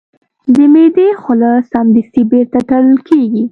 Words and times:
د 0.53 0.55
معدې 0.73 1.07
خوله 1.21 1.51
سمدستي 1.71 2.21
بیرته 2.31 2.59
تړل 2.69 2.97
کېږي. 3.07 3.43